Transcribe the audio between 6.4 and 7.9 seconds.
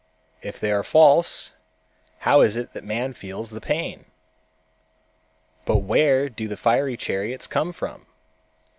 the fiery chariots come